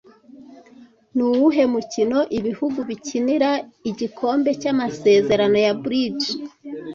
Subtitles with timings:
[1.15, 3.49] Nuwuhe mukino ibihugu bikinira
[3.89, 6.29] Igikombe cyamasezerano ya Bridge